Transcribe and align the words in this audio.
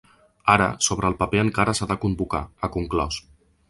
Ara, 0.53 0.69
sobre 0.85 1.09
el 1.11 1.17
paper 1.21 1.43
encara 1.43 1.79
s’ha 1.81 1.91
de 1.95 2.01
convocar, 2.09 2.45
ha 2.67 2.75
conclòs. 2.79 3.27